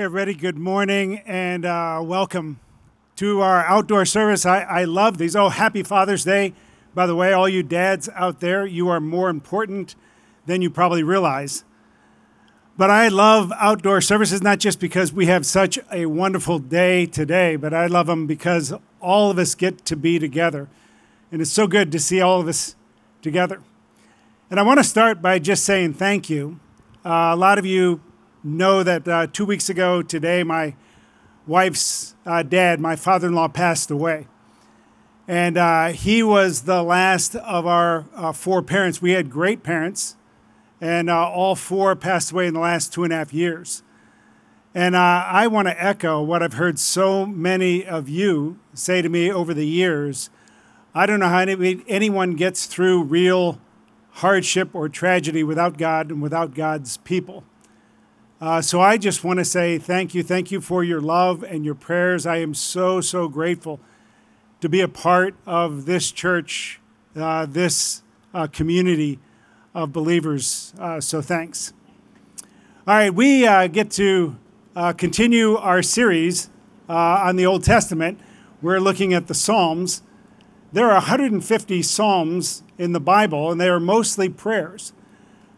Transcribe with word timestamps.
Hey, 0.00 0.04
everybody, 0.04 0.32
good 0.32 0.56
morning 0.56 1.18
and 1.26 1.66
uh, 1.66 2.00
welcome 2.02 2.58
to 3.16 3.42
our 3.42 3.66
outdoor 3.66 4.06
service. 4.06 4.46
I, 4.46 4.60
I 4.62 4.84
love 4.84 5.18
these. 5.18 5.36
Oh, 5.36 5.50
happy 5.50 5.82
Father's 5.82 6.24
Day. 6.24 6.54
By 6.94 7.06
the 7.06 7.14
way, 7.14 7.34
all 7.34 7.46
you 7.46 7.62
dads 7.62 8.08
out 8.14 8.40
there, 8.40 8.64
you 8.64 8.88
are 8.88 8.98
more 8.98 9.28
important 9.28 9.96
than 10.46 10.62
you 10.62 10.70
probably 10.70 11.02
realize. 11.02 11.64
But 12.78 12.90
I 12.90 13.08
love 13.08 13.52
outdoor 13.58 14.00
services 14.00 14.40
not 14.40 14.58
just 14.58 14.80
because 14.80 15.12
we 15.12 15.26
have 15.26 15.44
such 15.44 15.78
a 15.92 16.06
wonderful 16.06 16.58
day 16.58 17.04
today, 17.04 17.56
but 17.56 17.74
I 17.74 17.84
love 17.84 18.06
them 18.06 18.26
because 18.26 18.72
all 19.02 19.30
of 19.30 19.38
us 19.38 19.54
get 19.54 19.84
to 19.84 19.96
be 19.96 20.18
together. 20.18 20.70
And 21.30 21.42
it's 21.42 21.52
so 21.52 21.66
good 21.66 21.92
to 21.92 21.98
see 21.98 22.22
all 22.22 22.40
of 22.40 22.48
us 22.48 22.74
together. 23.20 23.60
And 24.48 24.58
I 24.58 24.62
want 24.62 24.80
to 24.80 24.84
start 24.84 25.20
by 25.20 25.38
just 25.38 25.62
saying 25.62 25.92
thank 25.92 26.30
you. 26.30 26.58
Uh, 27.04 27.32
a 27.34 27.36
lot 27.36 27.58
of 27.58 27.66
you 27.66 28.00
know 28.42 28.82
that 28.82 29.06
uh, 29.06 29.26
two 29.26 29.44
weeks 29.44 29.68
ago 29.68 30.02
today, 30.02 30.42
my 30.42 30.74
wife's 31.46 32.14
uh, 32.24 32.42
dad, 32.42 32.80
my 32.80 32.96
father 32.96 33.28
in 33.28 33.34
law, 33.34 33.48
passed 33.48 33.90
away. 33.90 34.26
And 35.28 35.56
uh, 35.56 35.88
he 35.88 36.22
was 36.22 36.62
the 36.62 36.82
last 36.82 37.36
of 37.36 37.66
our 37.66 38.06
uh, 38.14 38.32
four 38.32 38.62
parents. 38.62 39.00
We 39.00 39.12
had 39.12 39.30
great 39.30 39.62
parents, 39.62 40.16
and 40.80 41.08
uh, 41.08 41.28
all 41.28 41.54
four 41.54 41.94
passed 41.94 42.32
away 42.32 42.46
in 42.46 42.54
the 42.54 42.60
last 42.60 42.92
two 42.92 43.04
and 43.04 43.12
a 43.12 43.16
half 43.16 43.32
years. 43.32 43.82
And 44.74 44.94
uh, 44.94 44.98
I 45.26 45.46
want 45.46 45.68
to 45.68 45.84
echo 45.84 46.22
what 46.22 46.42
I've 46.42 46.54
heard 46.54 46.78
so 46.78 47.26
many 47.26 47.84
of 47.84 48.08
you 48.08 48.58
say 48.72 49.02
to 49.02 49.08
me 49.08 49.30
over 49.30 49.52
the 49.52 49.66
years. 49.66 50.30
I 50.94 51.06
don't 51.06 51.20
know 51.20 51.28
how 51.28 51.38
any, 51.38 51.82
anyone 51.86 52.34
gets 52.34 52.66
through 52.66 53.04
real 53.04 53.60
hardship 54.14 54.70
or 54.72 54.88
tragedy 54.88 55.42
without 55.42 55.78
God 55.78 56.10
and 56.10 56.22
without 56.22 56.54
God's 56.54 56.96
people. 56.98 57.44
Uh, 58.40 58.62
so 58.62 58.80
I 58.80 58.96
just 58.96 59.22
want 59.22 59.38
to 59.38 59.44
say 59.44 59.76
thank 59.76 60.14
you. 60.14 60.22
Thank 60.22 60.50
you 60.50 60.62
for 60.62 60.82
your 60.82 61.02
love 61.02 61.42
and 61.42 61.62
your 61.62 61.74
prayers. 61.74 62.24
I 62.24 62.38
am 62.38 62.54
so, 62.54 63.02
so 63.02 63.28
grateful 63.28 63.80
to 64.62 64.68
be 64.68 64.80
a 64.80 64.88
part 64.88 65.34
of 65.44 65.84
this 65.84 66.10
church, 66.10 66.80
uh, 67.14 67.44
this 67.44 68.02
uh, 68.32 68.46
community 68.46 69.18
of 69.74 69.92
believers. 69.92 70.72
Uh, 70.78 71.02
so 71.02 71.20
thanks. 71.20 71.74
All 72.86 72.94
right, 72.94 73.12
we 73.12 73.46
uh, 73.46 73.66
get 73.66 73.90
to 73.92 74.38
uh, 74.74 74.94
continue 74.94 75.56
our 75.56 75.82
series 75.82 76.48
on 76.88 77.36
the 77.36 77.44
Old 77.44 77.62
Testament. 77.62 78.18
We're 78.62 78.80
looking 78.80 79.12
at 79.12 79.26
the 79.26 79.34
Psalms. 79.34 80.00
There 80.72 80.86
are 80.86 80.94
150 80.94 81.82
Psalms 81.82 82.62
in 82.78 82.92
the 82.92 83.00
Bible, 83.00 83.52
and 83.52 83.60
they 83.60 83.68
are 83.68 83.78
mostly 83.78 84.30
prayers 84.30 84.94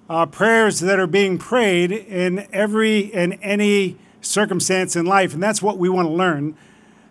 uh, 0.09 0.27
prayers 0.27 0.81
that 0.81 0.99
are 0.99 1.07
being 1.07 1.39
prayed 1.39 1.93
in 1.93 2.47
every 2.53 3.13
and 3.15 3.39
any 3.43 3.97
circumstance 4.21 4.97
in 4.97 5.07
life. 5.07 5.35
And 5.35 5.43
that's 5.43 5.63
what 5.63 5.79
we 5.79 5.89
want 5.89 6.09
to 6.09 6.13
learn 6.13 6.57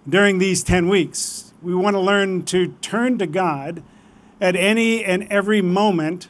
during 0.08 0.40
these 0.40 0.64
10 0.64 0.90
weeks. 0.90 1.54
We 1.62 1.76
want 1.76 1.96
to 1.96 2.00
learn 2.00 2.44
to 2.46 2.70
turn 2.82 3.18
to 3.20 3.28
God 3.28 3.84
at 4.40 4.56
any 4.56 5.04
and 5.04 5.28
every 5.32 5.62
moment 5.62 6.30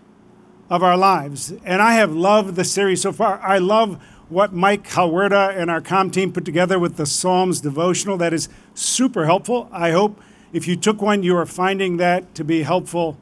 of 0.70 0.84
our 0.84 0.98
lives. 0.98 1.54
And 1.64 1.82
I 1.82 1.94
have 1.94 2.14
loved 2.14 2.56
the 2.56 2.64
series 2.64 3.02
so 3.02 3.12
far. 3.12 3.40
I 3.42 3.58
love 3.58 4.02
what 4.30 4.54
Mike 4.54 4.88
Calwerda 4.88 5.56
and 5.56 5.70
our 5.70 5.82
com 5.82 6.10
team 6.10 6.32
put 6.32 6.46
together 6.46 6.80
with 6.80 6.96
the 6.96 7.06
Psalms 7.06 7.60
devotional. 7.60 8.18
That 8.18 8.34
is 8.34 8.48
super 8.74 9.26
helpful. 9.26 9.70
I 9.72 9.92
hope 9.92 10.22
if 10.54 10.68
you 10.68 10.76
took 10.76 11.02
one, 11.02 11.24
you 11.24 11.36
are 11.36 11.46
finding 11.46 11.98
that 11.98 12.34
to 12.36 12.44
be 12.44 12.64
helpful 12.64 13.18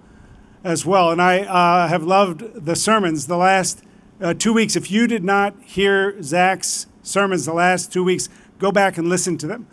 as 0.64 0.86
well. 0.86 1.12
And 1.12 1.22
I 1.22 1.42
uh, 1.42 1.88
have 1.88 2.04
loved 2.04 2.66
the 2.66 2.76
sermons 2.76 3.28
the 3.28 3.38
last 3.38 3.84
uh, 4.22 4.34
two 4.34 4.54
weeks. 4.54 4.76
If 4.76 4.92
you 4.92 5.08
did 5.08 5.24
not 5.24 5.56
hear 5.64 6.22
Zach's 6.22 6.88
sermons 7.04 7.46
the 7.46 7.54
last 7.54 7.92
two 7.94 8.04
weeks, 8.04 8.30
go 8.58 8.72
back 8.72 8.98
and 8.98 9.08
listen 9.08 9.38
to 9.40 9.48
them. 9.48 9.68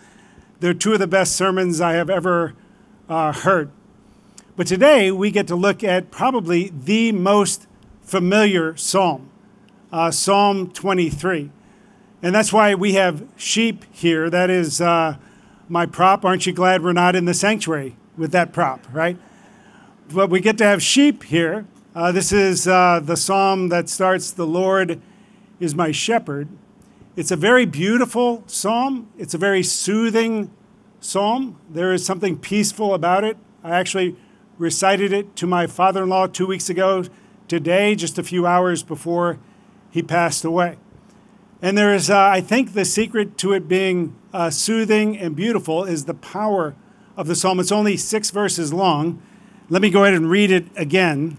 They're 0.61 0.75
two 0.75 0.93
of 0.93 0.99
the 0.99 1.07
best 1.07 1.37
sermons 1.37 1.81
I 1.81 1.95
have 1.95 2.09
ever 2.09 2.55
uh, 3.09 3.33
heard. 3.33 3.71
But 4.57 4.67
today 4.67 5.11
we 5.11 5.31
get 5.31 5.47
to 5.49 5.57
look 5.57 5.85
at 5.85 6.11
probably 6.11 6.71
the 6.71 7.13
most 7.13 7.67
familiar 8.03 8.77
psalm, 8.77 9.31
uh, 9.93 10.11
Psalm 10.11 10.71
23. 10.71 11.51
And 12.23 12.35
that's 12.35 12.53
why 12.53 12.75
we 12.75 12.95
have 12.95 13.27
sheep 13.37 13.85
here. 13.93 14.31
That 14.31 14.49
is 14.49 14.81
uh, 14.81 15.17
my 15.69 15.85
prop. 15.85 16.25
Aren't 16.25 16.47
you 16.47 16.53
glad 16.53 16.83
we're 16.83 16.93
not 16.93 17.15
in 17.15 17.27
the 17.27 17.35
sanctuary 17.35 17.97
with 18.17 18.33
that 18.33 18.53
prop, 18.53 18.87
right? 18.93 19.19
But 20.11 20.31
we 20.31 20.41
get 20.41 20.59
to 20.59 20.65
have 20.65 20.83
sheep 20.83 21.25
here. 21.25 21.67
Uh, 21.95 22.13
this 22.13 22.33
is 22.33 22.69
uh, 22.69 23.01
the 23.03 23.17
psalm 23.17 23.69
that 23.69 23.89
starts, 23.89 24.31
The 24.31 24.47
Lord 24.47 25.01
is 25.59 25.75
my 25.75 25.91
shepherd. 25.91 26.49
It's 27.17 27.31
a 27.31 27.37
very 27.37 27.65
beautiful 27.65 28.45
psalm. 28.47 29.09
It's 29.19 29.35
a 29.35 29.39
very 29.39 29.63
soothing 29.63 30.51
psalm. 31.01 31.59
There 31.71 31.93
is 31.93 32.05
something 32.05 32.39
peaceful 32.39 32.95
about 32.95 33.25
it. 33.25 33.37
I 33.65 33.71
actually 33.71 34.17
recited 34.59 35.13
it 35.13 35.35
to 35.37 35.47
my 35.47 35.67
father 35.67 36.03
in 36.03 36.11
law 36.11 36.27
two 36.27 36.47
weeks 36.47 36.69
ago 36.71 37.05
today, 37.49 37.95
just 37.95 38.19
a 38.19 38.23
few 38.23 38.47
hours 38.47 38.83
before 38.83 39.39
he 39.91 40.03
passed 40.03 40.45
away. 40.45 40.77
And 41.63 41.77
there 41.77 41.95
is, 41.95 42.11
uh, 42.11 42.19
I 42.19 42.43
think, 42.43 42.75
the 42.75 42.85
secret 42.85 43.39
to 43.39 43.55
it 43.55 43.67
being 43.67 44.15
uh, 44.33 44.51
soothing 44.51 45.17
and 45.19 45.35
beautiful 45.35 45.85
is 45.85 46.05
the 46.05 46.15
power 46.15 46.75
of 47.17 47.27
the 47.27 47.35
psalm. 47.35 47.59
It's 47.59 47.73
only 47.73 47.97
six 47.97 48.31
verses 48.31 48.73
long. 48.73 49.23
Let 49.69 49.83
me 49.83 49.91
go 49.91 50.05
ahead 50.05 50.15
and 50.15 50.31
read 50.31 50.53
it 50.53 50.67
again, 50.77 51.39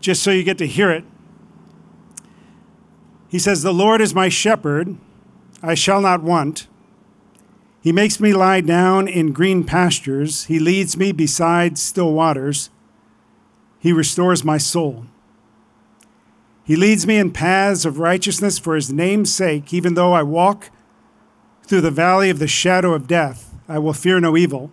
just 0.00 0.22
so 0.22 0.32
you 0.32 0.42
get 0.42 0.58
to 0.58 0.66
hear 0.66 0.90
it. 0.90 1.04
He 3.28 3.38
says, 3.38 3.62
The 3.62 3.72
Lord 3.72 4.00
is 4.00 4.12
my 4.12 4.28
shepherd, 4.28 4.96
I 5.62 5.74
shall 5.74 6.00
not 6.00 6.22
want. 6.22 6.66
He 7.80 7.92
makes 7.92 8.18
me 8.18 8.32
lie 8.32 8.60
down 8.60 9.06
in 9.06 9.32
green 9.32 9.62
pastures. 9.64 10.46
He 10.46 10.58
leads 10.58 10.96
me 10.96 11.12
beside 11.12 11.78
still 11.78 12.12
waters. 12.12 12.70
He 13.78 13.92
restores 13.92 14.44
my 14.44 14.58
soul. 14.58 15.06
He 16.64 16.76
leads 16.76 17.06
me 17.06 17.16
in 17.16 17.30
paths 17.30 17.84
of 17.84 17.98
righteousness 17.98 18.58
for 18.58 18.74
his 18.74 18.92
name's 18.92 19.32
sake. 19.32 19.72
Even 19.72 19.94
though 19.94 20.12
I 20.12 20.22
walk 20.22 20.70
through 21.62 21.80
the 21.80 21.90
valley 21.90 22.30
of 22.30 22.40
the 22.40 22.48
shadow 22.48 22.92
of 22.94 23.06
death, 23.06 23.54
I 23.68 23.78
will 23.78 23.92
fear 23.92 24.18
no 24.18 24.36
evil 24.36 24.72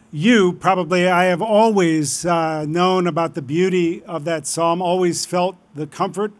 you 0.11 0.53
probably, 0.53 1.07
I 1.07 1.25
have 1.25 1.41
always 1.41 2.25
uh, 2.25 2.65
known 2.65 3.07
about 3.07 3.33
the 3.33 3.41
beauty 3.41 4.03
of 4.03 4.25
that 4.25 4.45
psalm, 4.45 4.81
always 4.81 5.25
felt 5.25 5.55
the 5.73 5.87
comfort 5.87 6.33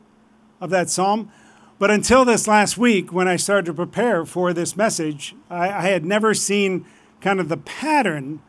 of 0.60 0.70
that 0.72 0.90
psalm. 0.90 1.32
But 1.80 1.90
until 1.90 2.26
this 2.26 2.48
last 2.48 2.78
week, 2.78 3.14
when 3.14 3.28
I 3.28 3.38
started 3.38 3.66
to 3.68 3.74
prepare 3.74 4.26
for 4.26 4.54
this 4.54 4.76
message, 4.76 5.36
I, 5.50 5.70
I 5.70 5.82
had 5.84 6.04
never 6.04 6.34
seen 6.34 6.86
kind 7.22 7.40
of 7.40 7.48
the 7.48 7.58
pattern 7.58 8.42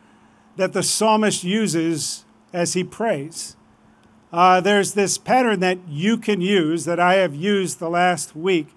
that 0.57 0.73
the 0.73 0.83
psalmist 0.83 1.45
uses 1.45 2.25
as 2.53 2.75
he 2.75 2.83
prays. 2.83 3.57
Uh, 4.33 4.61
there's 4.61 4.95
this 4.95 5.19
pattern 5.19 5.61
that 5.61 5.79
you 5.89 6.17
can 6.17 6.41
use 6.41 6.85
that 6.85 6.99
I 6.99 7.15
have 7.15 7.35
used 7.35 7.79
the 7.79 7.89
last 7.89 8.35
week 8.35 8.69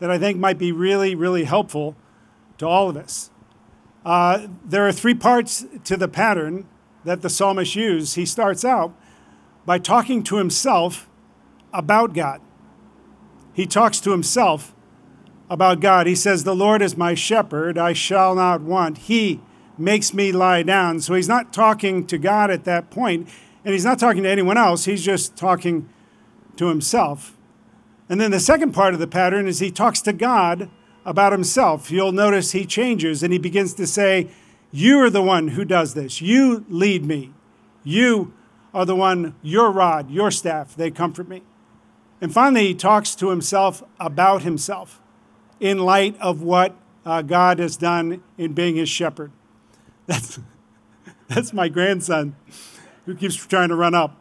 that 0.00 0.10
I 0.10 0.18
think 0.18 0.38
might 0.38 0.58
be 0.58 0.72
really, 0.72 1.14
really 1.14 1.44
helpful 1.44 1.94
to 2.58 2.66
all 2.66 2.90
of 2.90 2.96
us. 2.96 3.30
Uh, 4.04 4.48
there 4.64 4.86
are 4.86 4.92
three 4.92 5.14
parts 5.14 5.64
to 5.84 5.96
the 5.96 6.08
pattern 6.08 6.66
that 7.04 7.22
the 7.22 7.30
psalmist 7.30 7.74
used. 7.74 8.16
He 8.16 8.26
starts 8.26 8.64
out 8.64 8.94
by 9.64 9.78
talking 9.78 10.22
to 10.24 10.36
himself 10.36 11.08
about 11.72 12.12
God. 12.12 12.40
He 13.52 13.66
talks 13.66 14.00
to 14.00 14.10
himself 14.10 14.74
about 15.48 15.80
God. 15.80 16.06
He 16.06 16.14
says, 16.14 16.44
The 16.44 16.56
Lord 16.56 16.82
is 16.82 16.96
my 16.96 17.14
shepherd, 17.14 17.78
I 17.78 17.92
shall 17.92 18.34
not 18.34 18.60
want. 18.60 18.98
He 18.98 19.40
makes 19.78 20.12
me 20.12 20.32
lie 20.32 20.62
down. 20.62 21.00
So 21.00 21.14
he's 21.14 21.28
not 21.28 21.52
talking 21.52 22.06
to 22.06 22.18
God 22.18 22.50
at 22.50 22.64
that 22.64 22.90
point, 22.90 23.28
and 23.64 23.72
he's 23.72 23.84
not 23.84 23.98
talking 23.98 24.22
to 24.24 24.28
anyone 24.28 24.58
else. 24.58 24.84
He's 24.84 25.04
just 25.04 25.36
talking 25.36 25.88
to 26.56 26.68
himself. 26.68 27.36
And 28.08 28.20
then 28.20 28.30
the 28.30 28.40
second 28.40 28.72
part 28.72 28.94
of 28.94 29.00
the 29.00 29.06
pattern 29.06 29.48
is 29.48 29.60
he 29.60 29.70
talks 29.70 30.00
to 30.02 30.12
God 30.12 30.68
about 31.04 31.32
himself. 31.32 31.90
You'll 31.90 32.12
notice 32.12 32.52
he 32.52 32.64
changes 32.64 33.22
and 33.22 33.32
he 33.32 33.38
begins 33.38 33.74
to 33.74 33.86
say, 33.86 34.28
You 34.72 35.00
are 35.00 35.10
the 35.10 35.22
one 35.22 35.48
who 35.48 35.64
does 35.64 35.94
this. 35.94 36.20
You 36.20 36.64
lead 36.68 37.04
me. 37.04 37.32
You 37.82 38.32
are 38.72 38.84
the 38.84 38.96
one, 38.96 39.36
your 39.42 39.70
rod, 39.70 40.10
your 40.10 40.30
staff, 40.30 40.74
they 40.74 40.90
comfort 40.90 41.28
me. 41.28 41.42
And 42.20 42.32
finally, 42.32 42.68
he 42.68 42.74
talks 42.74 43.14
to 43.16 43.30
himself 43.30 43.82
about 44.00 44.42
himself 44.42 45.00
in 45.60 45.78
light 45.78 46.18
of 46.20 46.42
what 46.42 46.74
uh, 47.06 47.22
God 47.22 47.58
has 47.58 47.76
done 47.76 48.22
in 48.36 48.52
being 48.52 48.76
his 48.76 48.88
shepherd. 48.88 49.30
That's, 50.06 50.38
that's 51.28 51.54
my 51.54 51.68
grandson 51.68 52.36
who 53.06 53.14
keeps 53.14 53.36
trying 53.36 53.70
to 53.70 53.74
run 53.74 53.94
up. 53.94 54.20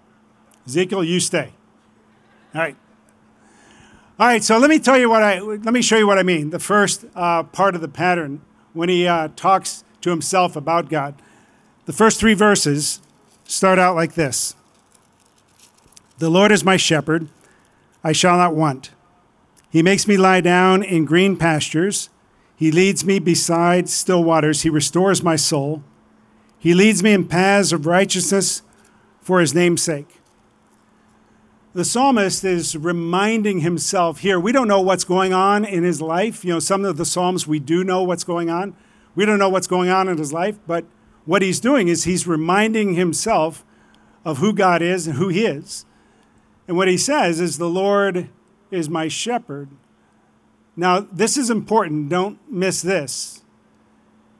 Ezekiel, 0.65 1.03
you 1.03 1.19
stay. 1.19 1.53
All 2.55 2.61
right. 2.61 2.77
All 4.19 4.27
right, 4.27 4.43
so 4.43 4.59
let 4.59 4.69
me 4.69 4.77
tell 4.77 4.99
you 4.99 5.09
what 5.09 5.23
I, 5.23 5.39
let 5.39 5.73
me 5.73 5.81
show 5.81 5.97
you 5.97 6.05
what 6.05 6.19
I 6.19 6.23
mean. 6.23 6.51
The 6.51 6.59
first 6.59 7.03
uh, 7.15 7.41
part 7.41 7.73
of 7.73 7.81
the 7.81 7.87
pattern 7.87 8.41
when 8.73 8.87
he 8.87 9.07
uh, 9.07 9.29
talks 9.35 9.83
to 10.01 10.11
himself 10.11 10.55
about 10.55 10.87
God. 10.87 11.15
The 11.85 11.93
first 11.93 12.19
three 12.19 12.35
verses 12.35 13.01
start 13.45 13.79
out 13.79 13.95
like 13.95 14.13
this 14.13 14.55
The 16.19 16.29
Lord 16.29 16.51
is 16.51 16.63
my 16.63 16.77
shepherd, 16.77 17.27
I 18.03 18.11
shall 18.11 18.37
not 18.37 18.53
want. 18.53 18.91
He 19.71 19.81
makes 19.81 20.07
me 20.07 20.15
lie 20.15 20.41
down 20.41 20.83
in 20.83 21.05
green 21.05 21.35
pastures. 21.35 22.09
He 22.55 22.71
leads 22.71 23.03
me 23.03 23.17
beside 23.17 23.89
still 23.89 24.23
waters. 24.23 24.61
He 24.61 24.69
restores 24.69 25.23
my 25.23 25.37
soul. 25.37 25.83
He 26.59 26.75
leads 26.75 27.01
me 27.01 27.13
in 27.13 27.27
paths 27.27 27.73
of 27.73 27.87
righteousness 27.87 28.61
for 29.21 29.39
his 29.39 29.55
name's 29.55 29.81
sake. 29.81 30.19
The 31.75 31.83
psalmist 31.83 32.43
is 32.43 32.77
reminding 32.77 33.61
himself 33.61 34.19
here. 34.19 34.39
We 34.39 34.51
don't 34.51 34.67
know 34.67 34.81
what's 34.81 35.03
going 35.03 35.33
on 35.33 35.65
in 35.65 35.83
his 35.83 36.01
life. 36.01 36.45
You 36.45 36.53
know, 36.53 36.59
some 36.59 36.85
of 36.85 36.97
the 36.97 37.05
psalms 37.05 37.47
we 37.47 37.59
do 37.59 37.83
know 37.83 38.03
what's 38.03 38.23
going 38.23 38.51
on. 38.51 38.75
We 39.15 39.25
don't 39.25 39.39
know 39.39 39.49
what's 39.49 39.65
going 39.65 39.89
on 39.89 40.07
in 40.07 40.19
his 40.19 40.31
life, 40.31 40.59
but 40.67 40.85
what 41.25 41.41
he's 41.41 41.59
doing 41.59 41.87
is 41.87 42.03
he's 42.03 42.27
reminding 42.27 42.93
himself 42.93 43.65
of 44.23 44.37
who 44.37 44.53
God 44.53 44.83
is 44.83 45.07
and 45.07 45.17
who 45.17 45.29
he 45.29 45.47
is. 45.47 45.85
And 46.67 46.77
what 46.77 46.87
he 46.87 46.97
says 46.97 47.39
is, 47.39 47.57
The 47.57 47.69
Lord 47.69 48.29
is 48.69 48.87
my 48.87 49.07
shepherd. 49.07 49.69
Now, 50.75 50.99
this 50.99 51.37
is 51.37 51.49
important. 51.49 52.07
Don't 52.09 52.37
miss 52.51 52.83
this. 52.83 53.41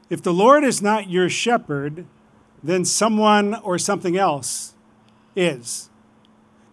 If 0.08 0.22
the 0.22 0.32
Lord 0.32 0.62
is 0.62 0.80
not 0.80 1.10
your 1.10 1.28
shepherd, 1.28 2.06
then 2.62 2.84
someone 2.84 3.56
or 3.56 3.76
something 3.76 4.16
else 4.16 4.74
is. 5.34 5.90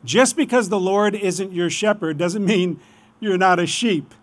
Just 0.03 0.36
because 0.36 0.69
the 0.69 0.80
Lord 0.80 1.15
isn't 1.15 1.53
your 1.53 1.69
shepherd 1.69 2.18
doesn't 2.18 2.45
mean 2.53 2.80
you're 3.19 3.38
not 3.38 3.59
a 3.59 3.65
sheep. 3.65 4.13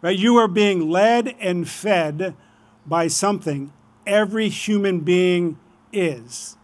Right? 0.00 0.18
You 0.18 0.36
are 0.36 0.48
being 0.48 0.90
led 0.90 1.36
and 1.40 1.68
fed 1.68 2.34
by 2.86 3.06
something 3.06 3.72
every 4.06 4.48
human 4.48 5.00
being 5.00 5.58
is. 5.92 6.56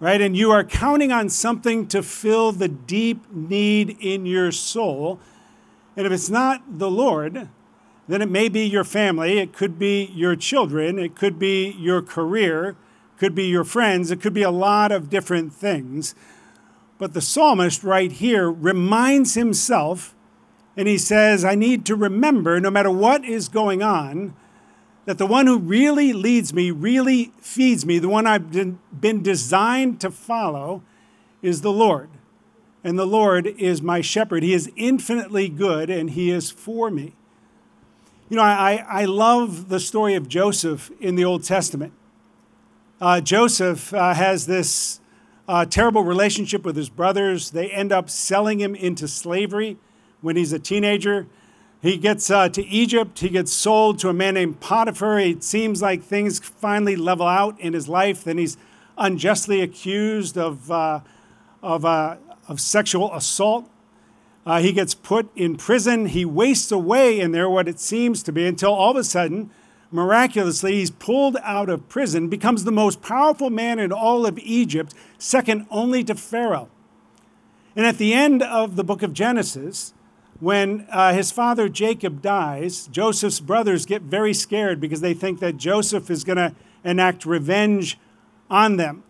Right? 0.00 0.20
And 0.20 0.36
you 0.36 0.50
are 0.50 0.64
counting 0.64 1.12
on 1.12 1.28
something 1.28 1.86
to 1.88 2.02
fill 2.02 2.50
the 2.50 2.66
deep 2.66 3.32
need 3.32 3.96
in 4.00 4.26
your 4.26 4.50
soul. 4.50 5.20
And 5.96 6.06
if 6.06 6.12
it's 6.12 6.28
not 6.28 6.78
the 6.78 6.90
Lord, 6.90 7.48
then 8.08 8.20
it 8.20 8.30
may 8.30 8.48
be 8.48 8.64
your 8.66 8.84
family, 8.84 9.38
it 9.38 9.52
could 9.52 9.78
be 9.78 10.06
your 10.14 10.34
children, 10.34 10.98
it 10.98 11.14
could 11.14 11.38
be 11.38 11.70
your 11.78 12.02
career, 12.02 12.70
it 12.70 12.76
could 13.18 13.34
be 13.34 13.44
your 13.44 13.62
friends, 13.62 14.10
it 14.10 14.20
could 14.20 14.34
be 14.34 14.42
a 14.42 14.50
lot 14.50 14.90
of 14.90 15.08
different 15.08 15.52
things. 15.52 16.16
But 17.02 17.14
the 17.14 17.20
psalmist 17.20 17.82
right 17.82 18.12
here 18.12 18.48
reminds 18.48 19.34
himself, 19.34 20.14
and 20.76 20.86
he 20.86 20.98
says, 20.98 21.44
I 21.44 21.56
need 21.56 21.84
to 21.86 21.96
remember, 21.96 22.60
no 22.60 22.70
matter 22.70 22.92
what 22.92 23.24
is 23.24 23.48
going 23.48 23.82
on, 23.82 24.36
that 25.06 25.18
the 25.18 25.26
one 25.26 25.48
who 25.48 25.58
really 25.58 26.12
leads 26.12 26.54
me, 26.54 26.70
really 26.70 27.32
feeds 27.40 27.84
me, 27.84 27.98
the 27.98 28.08
one 28.08 28.24
I've 28.28 28.52
been 28.52 29.20
designed 29.20 30.00
to 30.02 30.12
follow, 30.12 30.84
is 31.42 31.62
the 31.62 31.72
Lord. 31.72 32.08
And 32.84 32.96
the 32.96 33.04
Lord 33.04 33.48
is 33.48 33.82
my 33.82 34.00
shepherd. 34.00 34.44
He 34.44 34.54
is 34.54 34.70
infinitely 34.76 35.48
good 35.48 35.90
and 35.90 36.10
he 36.10 36.30
is 36.30 36.52
for 36.52 36.88
me. 36.88 37.16
You 38.28 38.36
know, 38.36 38.44
I, 38.44 38.84
I 38.88 39.06
love 39.06 39.70
the 39.70 39.80
story 39.80 40.14
of 40.14 40.28
Joseph 40.28 40.92
in 41.00 41.16
the 41.16 41.24
Old 41.24 41.42
Testament. 41.42 41.94
Uh, 43.00 43.20
Joseph 43.20 43.92
uh, 43.92 44.14
has 44.14 44.46
this 44.46 45.00
uh, 45.48 45.64
terrible 45.64 46.04
relationship 46.04 46.64
with 46.64 46.76
his 46.76 46.88
brothers. 46.88 47.50
They 47.50 47.70
end 47.70 47.92
up 47.92 48.08
selling 48.08 48.60
him 48.60 48.74
into 48.74 49.08
slavery 49.08 49.76
when 50.20 50.36
he's 50.36 50.52
a 50.52 50.58
teenager. 50.58 51.26
He 51.80 51.96
gets 51.96 52.30
uh, 52.30 52.48
to 52.50 52.64
Egypt. 52.66 53.18
He 53.18 53.28
gets 53.28 53.52
sold 53.52 53.98
to 54.00 54.08
a 54.08 54.12
man 54.12 54.34
named 54.34 54.60
Potiphar. 54.60 55.18
It 55.18 55.42
seems 55.42 55.82
like 55.82 56.02
things 56.02 56.38
finally 56.38 56.94
level 56.94 57.26
out 57.26 57.58
in 57.60 57.72
his 57.72 57.88
life. 57.88 58.22
Then 58.22 58.38
he's 58.38 58.56
unjustly 58.96 59.60
accused 59.60 60.38
of, 60.38 60.70
uh, 60.70 61.00
of, 61.60 61.84
uh, 61.84 62.16
of 62.46 62.60
sexual 62.60 63.12
assault. 63.12 63.68
Uh, 64.46 64.60
he 64.60 64.72
gets 64.72 64.94
put 64.94 65.28
in 65.36 65.56
prison. 65.56 66.06
He 66.06 66.24
wastes 66.24 66.70
away 66.70 67.18
in 67.18 67.32
there, 67.32 67.50
what 67.50 67.66
it 67.66 67.80
seems 67.80 68.22
to 68.24 68.32
be, 68.32 68.46
until 68.46 68.72
all 68.72 68.92
of 68.92 68.96
a 68.96 69.04
sudden, 69.04 69.50
miraculously, 69.92 70.74
he's 70.74 70.90
pulled 70.90 71.36
out 71.42 71.68
of 71.68 71.88
prison, 71.88 72.28
becomes 72.28 72.64
the 72.64 72.72
most 72.72 73.02
powerful 73.02 73.50
man 73.50 73.78
in 73.78 73.92
all 73.92 74.26
of 74.26 74.38
Egypt, 74.38 74.94
second 75.18 75.66
only 75.70 76.02
to 76.04 76.14
Pharaoh. 76.14 76.68
And 77.76 77.86
at 77.86 77.98
the 77.98 78.12
end 78.12 78.42
of 78.42 78.76
the 78.76 78.84
book 78.84 79.02
of 79.02 79.12
Genesis, 79.12 79.94
when 80.40 80.86
uh, 80.90 81.12
his 81.12 81.30
father 81.30 81.68
Jacob 81.68 82.20
dies, 82.20 82.88
Joseph's 82.88 83.40
brothers 83.40 83.86
get 83.86 84.02
very 84.02 84.34
scared 84.34 84.80
because 84.80 85.00
they 85.00 85.14
think 85.14 85.38
that 85.40 85.56
Joseph 85.56 86.10
is 86.10 86.24
going 86.24 86.36
to 86.36 86.54
enact 86.84 87.24
revenge 87.24 87.98
on 88.50 88.76
them. 88.76 89.04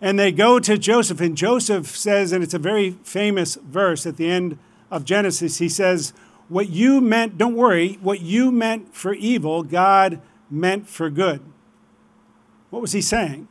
And 0.00 0.18
they 0.18 0.32
go 0.32 0.58
to 0.58 0.76
Joseph, 0.76 1.20
and 1.20 1.36
Joseph 1.36 1.86
says, 1.86 2.32
and 2.32 2.42
it's 2.42 2.54
a 2.54 2.58
very 2.58 2.90
famous 3.02 3.54
verse 3.54 4.04
at 4.04 4.16
the 4.16 4.28
end 4.30 4.58
of 4.90 5.04
Genesis, 5.04 5.58
he 5.58 5.68
says, 5.68 6.12
What 6.48 6.68
you 6.68 7.00
meant, 7.00 7.38
don't 7.38 7.56
worry, 7.56 7.98
what 8.00 8.20
you 8.20 8.52
meant 8.52 8.94
for 8.94 9.14
evil, 9.14 9.62
God 9.62 10.20
meant 10.50 10.88
for 10.88 11.08
good. 11.08 11.40
What 12.70 12.82
was 12.82 12.92
he 12.92 13.00
saying? 13.00 13.48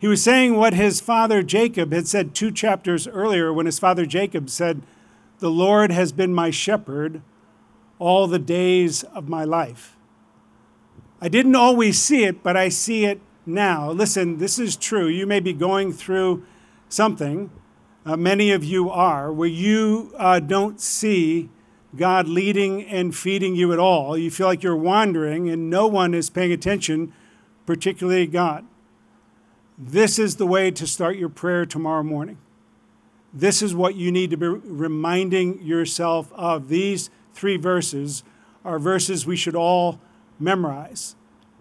He 0.00 0.06
was 0.06 0.22
saying 0.22 0.56
what 0.56 0.74
his 0.74 1.00
father 1.00 1.42
Jacob 1.42 1.92
had 1.92 2.06
said 2.06 2.34
two 2.34 2.50
chapters 2.50 3.08
earlier 3.08 3.52
when 3.52 3.66
his 3.66 3.78
father 3.78 4.06
Jacob 4.06 4.48
said, 4.48 4.82
the 5.40 5.50
Lord 5.50 5.92
has 5.92 6.12
been 6.12 6.34
my 6.34 6.50
shepherd 6.50 7.22
all 7.98 8.26
the 8.26 8.38
days 8.38 9.02
of 9.04 9.28
my 9.28 9.44
life. 9.44 9.96
I 11.20 11.28
didn't 11.28 11.56
always 11.56 12.00
see 12.00 12.24
it, 12.24 12.42
but 12.42 12.56
I 12.56 12.68
see 12.68 13.04
it 13.04 13.20
now. 13.44 13.90
Listen, 13.90 14.38
this 14.38 14.58
is 14.58 14.76
true. 14.76 15.08
You 15.08 15.26
may 15.26 15.40
be 15.40 15.52
going 15.52 15.92
through 15.92 16.44
something, 16.88 17.50
uh, 18.06 18.16
many 18.16 18.50
of 18.52 18.64
you 18.64 18.88
are, 18.90 19.32
where 19.32 19.48
you 19.48 20.12
uh, 20.16 20.38
don't 20.38 20.80
see 20.80 21.50
God 21.96 22.28
leading 22.28 22.84
and 22.84 23.16
feeding 23.16 23.54
you 23.54 23.72
at 23.72 23.78
all. 23.78 24.16
You 24.16 24.30
feel 24.30 24.46
like 24.46 24.62
you're 24.62 24.76
wandering 24.76 25.48
and 25.48 25.70
no 25.70 25.86
one 25.86 26.14
is 26.14 26.30
paying 26.30 26.52
attention, 26.52 27.12
particularly 27.66 28.26
God. 28.26 28.66
This 29.78 30.18
is 30.18 30.36
the 30.36 30.46
way 30.46 30.70
to 30.72 30.86
start 30.86 31.16
your 31.16 31.28
prayer 31.28 31.64
tomorrow 31.64 32.02
morning. 32.02 32.38
This 33.32 33.62
is 33.62 33.74
what 33.74 33.94
you 33.94 34.10
need 34.10 34.30
to 34.30 34.36
be 34.36 34.46
reminding 34.46 35.62
yourself 35.62 36.32
of. 36.32 36.68
These 36.68 37.10
three 37.32 37.56
verses 37.56 38.24
are 38.64 38.78
verses 38.78 39.26
we 39.26 39.36
should 39.36 39.54
all 39.54 40.00
memorize. 40.38 41.14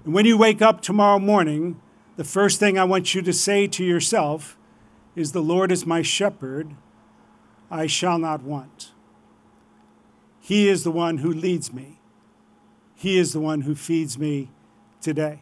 And 0.04 0.14
when 0.14 0.26
you 0.26 0.38
wake 0.38 0.62
up 0.62 0.82
tomorrow 0.82 1.20
morning, 1.20 1.80
the 2.16 2.24
first 2.24 2.60
thing 2.60 2.80
I 2.80 2.84
want 2.84 3.14
you 3.14 3.22
to 3.22 3.34
say 3.34 3.68
to 3.68 3.84
yourself 3.84 4.58
is, 5.16 5.32
The 5.32 5.42
Lord 5.42 5.72
is 5.72 5.86
my 5.86 6.02
shepherd, 6.02 6.76
I 7.70 7.86
shall 7.86 8.18
not 8.18 8.42
want. 8.42 8.92
He 10.48 10.70
is 10.70 10.86
the 10.86 10.92
one 10.92 11.18
who 11.18 11.30
leads 11.30 11.74
me, 11.74 12.00
He 12.96 13.18
is 13.18 13.34
the 13.34 13.42
one 13.42 13.62
who 13.62 13.76
feeds 13.76 14.18
me 14.18 14.50
today. 15.02 15.42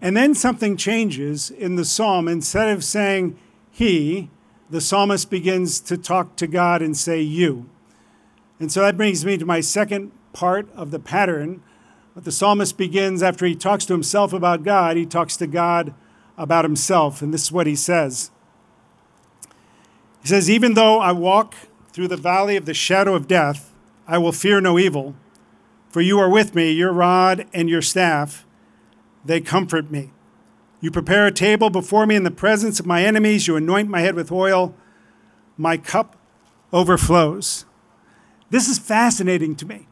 And 0.00 0.16
then 0.16 0.32
something 0.32 0.76
changes 0.76 1.50
in 1.50 1.74
the 1.74 1.84
psalm. 1.84 2.28
Instead 2.28 2.68
of 2.68 2.84
saying 2.84 3.36
He, 3.68 4.30
the 4.70 4.80
psalmist 4.80 5.28
begins 5.28 5.80
to 5.80 5.98
talk 5.98 6.36
to 6.36 6.46
God 6.46 6.82
and 6.82 6.96
say, 6.96 7.20
You. 7.20 7.68
And 8.60 8.70
so 8.70 8.82
that 8.82 8.96
brings 8.96 9.24
me 9.24 9.36
to 9.36 9.44
my 9.44 9.60
second 9.60 10.12
part 10.32 10.72
of 10.72 10.92
the 10.92 11.00
pattern. 11.00 11.60
But 12.14 12.22
the 12.22 12.30
psalmist 12.30 12.78
begins 12.78 13.24
after 13.24 13.44
he 13.44 13.56
talks 13.56 13.84
to 13.86 13.92
himself 13.92 14.32
about 14.32 14.62
God, 14.62 14.96
he 14.96 15.04
talks 15.04 15.36
to 15.38 15.48
God 15.48 15.94
about 16.38 16.64
himself. 16.64 17.22
And 17.22 17.34
this 17.34 17.42
is 17.42 17.50
what 17.50 17.66
he 17.66 17.74
says 17.74 18.30
He 20.22 20.28
says, 20.28 20.48
Even 20.48 20.74
though 20.74 21.00
I 21.00 21.10
walk 21.10 21.56
through 21.88 22.06
the 22.06 22.16
valley 22.16 22.54
of 22.54 22.66
the 22.66 22.74
shadow 22.74 23.16
of 23.16 23.26
death, 23.26 23.69
I 24.10 24.18
will 24.18 24.32
fear 24.32 24.60
no 24.60 24.76
evil, 24.76 25.14
for 25.88 26.00
you 26.00 26.18
are 26.18 26.28
with 26.28 26.52
me, 26.52 26.72
your 26.72 26.92
rod 26.92 27.46
and 27.54 27.70
your 27.70 27.80
staff, 27.80 28.44
they 29.24 29.40
comfort 29.40 29.88
me. 29.88 30.10
You 30.80 30.90
prepare 30.90 31.28
a 31.28 31.32
table 31.32 31.70
before 31.70 32.06
me 32.06 32.16
in 32.16 32.24
the 32.24 32.32
presence 32.32 32.80
of 32.80 32.86
my 32.86 33.04
enemies. 33.04 33.46
You 33.46 33.54
anoint 33.54 33.88
my 33.88 34.00
head 34.00 34.16
with 34.16 34.32
oil. 34.32 34.74
My 35.56 35.76
cup 35.76 36.16
overflows. 36.72 37.66
This 38.50 38.66
is 38.66 38.80
fascinating 38.80 39.54
to 39.56 39.66
me 39.66 39.86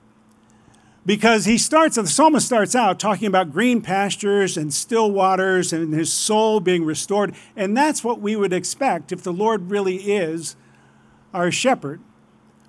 because 1.06 1.44
he 1.44 1.56
starts, 1.56 1.94
the 1.94 2.08
psalmist 2.08 2.46
starts 2.46 2.74
out 2.74 2.98
talking 2.98 3.28
about 3.28 3.52
green 3.52 3.80
pastures 3.80 4.56
and 4.56 4.74
still 4.74 5.12
waters 5.12 5.72
and 5.72 5.94
his 5.94 6.12
soul 6.12 6.58
being 6.58 6.84
restored. 6.84 7.36
And 7.54 7.76
that's 7.76 8.02
what 8.02 8.20
we 8.20 8.34
would 8.34 8.52
expect 8.52 9.12
if 9.12 9.22
the 9.22 9.32
Lord 9.32 9.70
really 9.70 10.12
is 10.12 10.56
our 11.32 11.52
shepherd. 11.52 12.00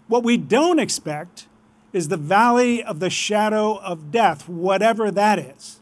What 0.10 0.24
we 0.24 0.38
don't 0.38 0.80
expect 0.80 1.46
is 1.94 2.08
the 2.08 2.18
valley 2.18 2.84
of 2.84 3.00
the 3.00 3.12
shadow 3.12 3.76
of 3.78 4.12
death, 4.12 4.50
whatever 4.50 5.12
that 5.12 5.38
is. 5.38 5.80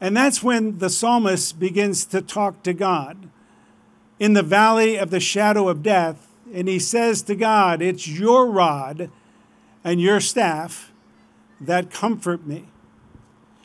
And 0.00 0.16
that's 0.16 0.40
when 0.40 0.78
the 0.78 0.88
psalmist 0.88 1.58
begins 1.58 2.04
to 2.06 2.22
talk 2.22 2.62
to 2.62 2.72
God. 2.72 3.28
In 4.20 4.34
the 4.34 4.44
valley 4.44 4.96
of 4.96 5.10
the 5.10 5.18
shadow 5.18 5.68
of 5.68 5.82
death, 5.82 6.28
and 6.54 6.68
he 6.68 6.78
says 6.78 7.22
to 7.22 7.34
God, 7.34 7.82
It's 7.82 8.06
your 8.06 8.48
rod 8.48 9.10
and 9.82 10.00
your 10.00 10.20
staff 10.20 10.92
that 11.60 11.90
comfort 11.90 12.46
me. 12.46 12.68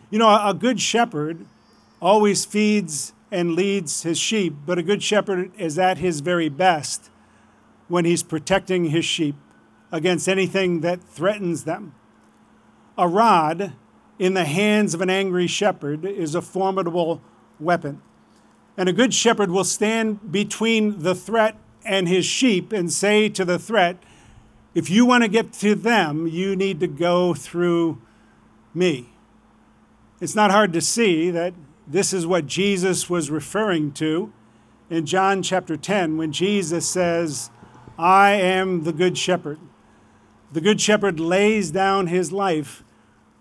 You 0.10 0.18
know, 0.18 0.30
a 0.30 0.56
good 0.56 0.82
shepherd 0.82 1.46
always 2.02 2.44
feeds 2.44 3.14
and 3.32 3.54
leads 3.54 4.02
his 4.02 4.18
sheep, 4.18 4.56
but 4.66 4.80
a 4.80 4.84
good 4.84 5.04
shepherd 5.04 5.52
is 5.60 5.78
at 5.78 6.00
his 6.00 6.22
very 6.22 6.50
best 6.50 7.12
when 7.88 8.04
he's 8.04 8.24
protecting 8.24 8.86
his 8.86 9.06
sheep 9.06 9.36
against 9.92 10.28
anything 10.28 10.82
that 10.82 11.04
threatens 11.04 11.64
them. 11.64 11.94
A 12.98 13.08
rod 13.08 13.74
in 14.18 14.34
the 14.34 14.46
hands 14.46 14.94
of 14.94 15.02
an 15.02 15.10
angry 15.10 15.48
shepherd 15.48 16.06
is 16.06 16.36
a 16.36 16.42
formidable 16.42 17.22
weapon. 17.60 18.02
And 18.78 18.90
a 18.90 18.94
good 18.94 19.14
shepherd 19.14 19.52
will 19.52 19.64
stand 19.64 20.32
between 20.32 21.00
the 21.00 21.16
threat 21.16 21.58
and 21.86 22.08
his 22.08 22.26
sheep 22.26 22.74
and 22.74 22.92
say 22.92 23.30
to 23.30 23.46
the 23.46 23.60
threat, 23.60 23.98
if 24.74 24.90
you 24.90 25.06
want 25.06 25.24
to 25.24 25.30
get 25.30 25.54
to 25.54 25.76
them, 25.76 26.28
you 26.28 26.56
need 26.56 26.80
to 26.82 26.88
go 26.88 27.34
through 27.34 28.02
me. 28.74 29.10
It's 30.20 30.36
not 30.36 30.52
hard 30.52 30.74
to 30.74 30.82
see 30.82 31.30
that 31.32 31.54
this 31.88 32.12
is 32.12 32.28
what 32.28 32.48
Jesus 32.48 33.10
was 33.10 33.30
referring 33.30 33.92
to 33.94 34.34
in 34.90 35.06
John 35.06 35.42
chapter 35.42 35.78
10 35.78 36.18
when 36.18 36.32
Jesus 36.32 36.90
says, 36.90 37.50
I 37.98 38.32
am 38.32 38.84
the 38.84 38.94
good 38.94 39.18
shepherd. 39.18 39.60
The 40.56 40.62
good 40.62 40.80
shepherd 40.80 41.20
lays 41.20 41.70
down 41.70 42.08
his 42.08 42.32
life 42.32 42.82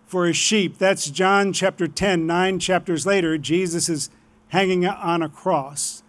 for 0.04 0.26
his 0.26 0.36
sheep. 0.36 0.78
That's 0.78 1.08
John 1.08 1.52
chapter 1.52 1.86
10. 1.86 2.26
Nine 2.26 2.58
chapters 2.58 3.06
later, 3.06 3.38
Jesus 3.38 3.88
is 3.88 4.10
hanging 4.48 4.84
on 4.84 5.22
a 5.22 5.28
cross 5.28 6.02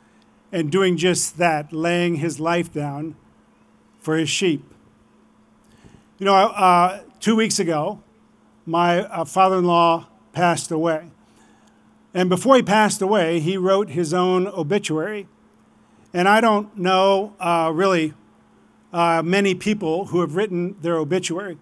and 0.52 0.72
doing 0.72 0.98
just 0.98 1.38
that, 1.38 1.72
laying 1.72 2.16
his 2.16 2.40
life 2.40 2.74
down 2.74 3.16
for 4.00 4.18
his 4.18 4.32
sheep. 4.32 4.64
You 6.18 6.26
know, 6.26 6.34
uh, 6.34 7.04
two 7.20 7.36
weeks 7.36 7.60
ago, 7.60 8.02
my 8.66 9.02
uh, 9.02 9.26
father 9.26 9.60
in 9.60 9.66
law 9.66 10.08
passed 10.34 10.72
away. 10.72 11.12
And 12.16 12.30
before 12.30 12.56
he 12.56 12.64
passed 12.64 13.04
away, 13.04 13.40
he 13.42 13.58
wrote 13.58 13.90
his 13.90 14.12
own 14.12 14.48
obituary. 14.48 15.28
And 16.16 16.28
I 16.28 16.42
don't 16.42 16.76
know 16.76 17.36
uh, 17.40 17.70
really 17.72 18.16
uh, 18.96 19.22
many 19.22 19.54
people 19.54 20.06
who 20.06 20.22
have 20.22 20.38
written 20.38 20.78
their 20.80 20.96
obituary. 20.96 21.58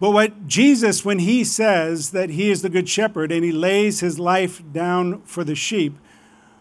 But 0.00 0.12
what 0.12 0.46
Jesus, 0.46 1.04
when 1.04 1.18
he 1.18 1.44
says 1.44 2.12
that 2.12 2.30
he 2.30 2.50
is 2.50 2.62
the 2.62 2.70
good 2.70 2.88
shepherd 2.88 3.30
and 3.30 3.44
he 3.44 3.52
lays 3.52 4.00
his 4.00 4.18
life 4.18 4.62
down 4.72 5.20
for 5.22 5.44
the 5.44 5.54
sheep, 5.54 5.98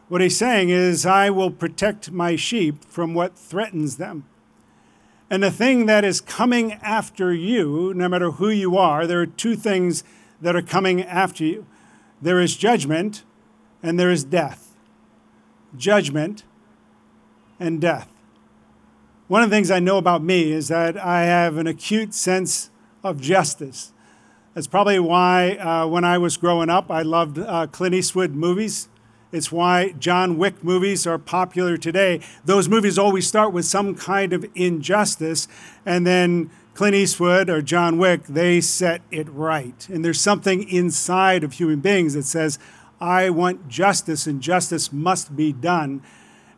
what 0.10 0.20
he's 0.20 0.38
saying 0.38 0.70
is, 0.70 1.06
I 1.06 1.30
will 1.30 1.52
protect 1.52 2.12
my 2.12 2.36
sheep 2.36 2.84
from 2.84 3.14
what 3.14 3.38
threatens 3.38 3.96
them. 3.96 4.26
And 5.30 5.42
the 5.42 5.52
thing 5.52 5.86
that 5.86 6.04
is 6.04 6.20
coming 6.20 6.74
after 6.74 7.34
you, 7.34 7.94
no 7.96 8.10
matter 8.10 8.32
who 8.32 8.50
you 8.50 8.76
are, 8.78 9.08
there 9.08 9.22
are 9.22 9.26
two 9.26 9.56
things 9.56 10.04
that 10.42 10.56
are 10.56 10.62
coming 10.62 11.02
after 11.02 11.46
you 11.46 11.66
there 12.22 12.42
is 12.42 12.58
judgment 12.58 13.24
and 13.84 14.00
there 14.00 14.10
is 14.12 14.24
death. 14.24 14.76
Judgment 15.78 16.44
and 17.60 17.80
death. 17.80 18.17
One 19.28 19.44
of 19.44 19.50
the 19.50 19.56
things 19.58 19.70
I 19.70 19.80
know 19.80 19.98
about 19.98 20.24
me 20.24 20.54
is 20.54 20.70
that 20.70 20.96
I 20.96 21.24
have 21.24 21.58
an 21.58 21.68
acute 21.68 22.14
sense 22.14 22.70
of 23.04 23.20
justice. 23.20 23.92
That's 24.54 24.68
probably 24.68 25.00
why, 25.00 25.58
uh, 25.58 25.86
when 25.86 26.06
I 26.06 26.18
was 26.18 26.38
growing 26.38 26.70
up, 26.70 26.90
I 26.90 27.02
loved 27.02 27.38
uh, 27.38 27.68
Clint 27.68 27.94
Eastwood 27.94 28.32
movies. 28.32 28.88
It's 29.34 29.52
why 29.52 29.92
John 30.00 30.38
Wick 30.38 30.64
movies 30.64 31.06
are 31.06 31.18
popular 31.18 31.76
today. 31.76 32.22
Those 32.46 32.70
movies 32.70 32.98
always 32.98 33.28
start 33.28 33.52
with 33.52 33.66
some 33.66 33.96
kind 33.96 34.32
of 34.32 34.46
injustice, 34.56 35.50
and 35.86 36.08
then 36.08 36.50
Clint 36.74 36.96
Eastwood 36.96 37.50
or 37.50 37.62
John 37.62 37.98
Wick, 37.98 38.24
they 38.28 38.62
set 38.62 39.02
it 39.12 39.28
right. 39.30 39.90
And 39.90 40.06
there's 40.06 40.22
something 40.22 40.70
inside 40.70 41.44
of 41.44 41.52
human 41.52 41.82
beings 41.82 42.14
that 42.14 42.24
says, 42.24 42.60
I 43.02 43.30
want 43.30 43.68
justice, 43.68 44.26
and 44.26 44.40
justice 44.40 44.94
must 44.94 45.36
be 45.36 45.52
done, 45.52 46.02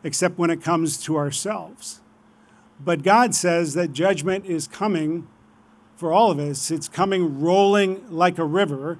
except 0.04 0.38
when 0.38 0.50
it 0.50 0.62
comes 0.62 0.98
to 0.98 1.16
ourselves. 1.16 2.00
But 2.82 3.02
God 3.02 3.34
says 3.34 3.74
that 3.74 3.92
judgment 3.92 4.46
is 4.46 4.66
coming 4.66 5.28
for 5.96 6.12
all 6.12 6.30
of 6.30 6.38
us. 6.38 6.70
It's 6.70 6.88
coming 6.88 7.40
rolling 7.40 8.10
like 8.10 8.38
a 8.38 8.44
river 8.44 8.98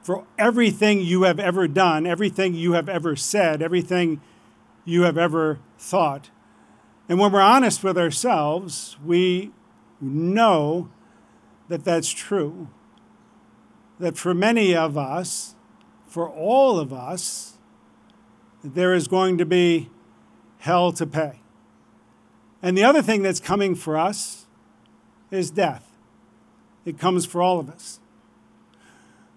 for 0.00 0.24
everything 0.38 1.00
you 1.02 1.24
have 1.24 1.38
ever 1.38 1.68
done, 1.68 2.06
everything 2.06 2.54
you 2.54 2.72
have 2.72 2.88
ever 2.88 3.14
said, 3.14 3.60
everything 3.60 4.22
you 4.86 5.02
have 5.02 5.18
ever 5.18 5.58
thought. 5.78 6.30
And 7.08 7.18
when 7.18 7.32
we're 7.32 7.42
honest 7.42 7.84
with 7.84 7.98
ourselves, 7.98 8.96
we 9.04 9.52
know 10.00 10.88
that 11.68 11.84
that's 11.84 12.10
true. 12.10 12.68
That 13.98 14.16
for 14.16 14.32
many 14.32 14.74
of 14.74 14.96
us, 14.96 15.54
for 16.06 16.28
all 16.28 16.78
of 16.78 16.92
us, 16.92 17.58
there 18.64 18.94
is 18.94 19.08
going 19.08 19.36
to 19.38 19.44
be 19.44 19.90
hell 20.58 20.92
to 20.92 21.06
pay. 21.06 21.37
And 22.62 22.76
the 22.76 22.84
other 22.84 23.02
thing 23.02 23.22
that's 23.22 23.40
coming 23.40 23.74
for 23.74 23.96
us 23.96 24.46
is 25.30 25.50
death. 25.50 25.84
It 26.84 26.98
comes 26.98 27.26
for 27.26 27.42
all 27.42 27.60
of 27.60 27.70
us. 27.70 28.00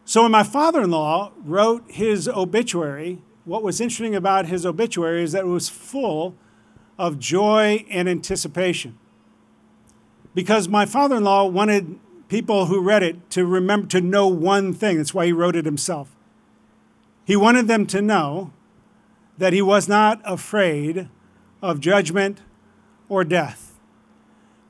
So 0.06 0.24
when 0.24 0.32
my 0.32 0.44
father 0.44 0.82
in 0.82 0.92
law 0.92 1.32
wrote 1.44 1.84
his 1.90 2.28
obituary, 2.28 3.22
what 3.46 3.64
was 3.64 3.80
interesting 3.80 4.16
about 4.16 4.48
his 4.48 4.66
obituary 4.66 5.24
is 5.24 5.32
that 5.34 5.44
it 5.44 5.48
was 5.48 5.70
full 5.70 6.36
of 6.98 7.20
joy 7.20 7.86
and 7.90 8.10
anticipation. 8.10 8.98
Because 10.34 10.68
my 10.68 10.86
father 10.86 11.18
in 11.18 11.24
law 11.24 11.46
wanted 11.46 12.00
people 12.30 12.68
who 12.68 12.82
read 12.82 13.04
it 13.04 13.30
to 13.32 13.46
remember 13.46 13.88
to 13.88 14.02
know 14.02 14.28
one 14.28 14.74
thing. 14.74 14.98
That's 14.98 15.14
why 15.14 15.26
he 15.26 15.34
wrote 15.34 15.56
it 15.56 15.66
himself. 15.66 16.16
He 17.26 17.36
wanted 17.36 17.68
them 17.68 17.86
to 17.88 18.02
know 18.02 18.54
that 19.38 19.54
he 19.54 19.62
was 19.62 19.88
not 19.88 20.22
afraid 20.24 21.10
of 21.62 21.80
judgment 21.80 22.40
or 23.12 23.26
death 23.26 23.78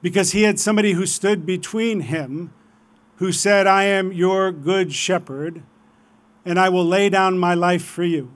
because 0.01 0.31
he 0.31 0.41
had 0.41 0.59
somebody 0.59 0.93
who 0.93 1.05
stood 1.05 1.45
between 1.45 1.99
him 1.99 2.51
who 3.17 3.31
said, 3.31 3.67
I 3.67 3.83
am 3.83 4.11
your 4.11 4.51
good 4.51 4.91
shepherd 4.91 5.61
and 6.43 6.59
I 6.59 6.67
will 6.67 6.83
lay 6.83 7.07
down 7.07 7.37
my 7.37 7.53
life 7.53 7.85
for 7.85 8.03
you. 8.03 8.31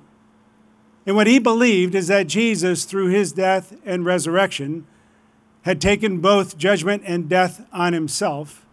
And 1.07 1.15
what 1.15 1.25
he 1.25 1.39
believed 1.39 1.95
is 1.95 2.07
that 2.07 2.27
Jesus, 2.27 2.85
through 2.85 3.07
his 3.07 3.31
death 3.31 3.75
and 3.83 4.05
resurrection, 4.05 4.85
had 5.63 5.81
taken 5.81 6.19
both 6.19 6.55
judgment 6.55 7.01
and 7.07 7.27
death 7.27 7.65
on 7.73 7.93
himself. 7.93 8.63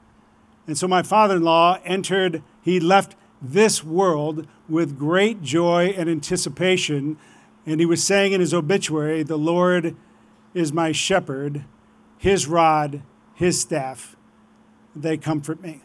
And 0.66 0.76
so 0.76 0.86
my 0.86 1.02
father 1.02 1.36
in 1.36 1.42
law 1.44 1.78
entered, 1.82 2.42
he 2.60 2.78
left 2.78 3.16
this 3.40 3.82
world 3.82 4.46
with 4.68 4.98
great 4.98 5.40
joy 5.40 5.94
and 5.96 6.10
anticipation. 6.10 7.16
And 7.64 7.80
he 7.80 7.86
was 7.86 8.04
saying 8.04 8.32
in 8.32 8.40
his 8.42 8.52
obituary, 8.52 9.22
The 9.22 9.38
Lord 9.38 9.96
is 10.54 10.72
my 10.72 10.92
shepherd, 10.92 11.64
his 12.18 12.46
rod, 12.46 13.02
his 13.34 13.60
staff, 13.60 14.16
they 14.94 15.16
comfort 15.16 15.60
me. 15.60 15.80